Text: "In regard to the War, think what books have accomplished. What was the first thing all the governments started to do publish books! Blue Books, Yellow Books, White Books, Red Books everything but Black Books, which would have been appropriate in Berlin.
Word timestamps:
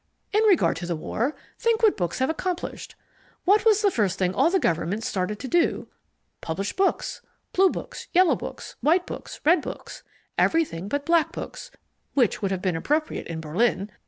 "In 0.33 0.41
regard 0.45 0.77
to 0.77 0.87
the 0.87 0.95
War, 0.95 1.35
think 1.59 1.83
what 1.83 1.95
books 1.95 2.17
have 2.17 2.29
accomplished. 2.31 2.95
What 3.45 3.65
was 3.65 3.83
the 3.83 3.91
first 3.91 4.17
thing 4.17 4.33
all 4.33 4.49
the 4.49 4.57
governments 4.59 5.07
started 5.07 5.37
to 5.37 5.47
do 5.47 5.89
publish 6.41 6.73
books! 6.73 7.21
Blue 7.53 7.69
Books, 7.69 8.07
Yellow 8.11 8.35
Books, 8.35 8.77
White 8.81 9.05
Books, 9.05 9.39
Red 9.45 9.61
Books 9.61 10.01
everything 10.39 10.87
but 10.87 11.05
Black 11.05 11.31
Books, 11.31 11.69
which 12.15 12.41
would 12.41 12.49
have 12.49 12.63
been 12.63 12.75
appropriate 12.75 13.27
in 13.27 13.41
Berlin. 13.41 13.91